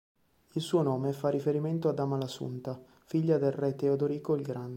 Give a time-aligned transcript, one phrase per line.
[0.53, 4.69] Il suo nome fa riferimento ad Amalasunta, figlia del re Teodorico il Grande.